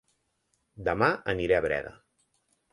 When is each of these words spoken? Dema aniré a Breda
Dema 0.87 1.11
aniré 1.35 1.61
a 1.61 1.63
Breda 1.69 1.95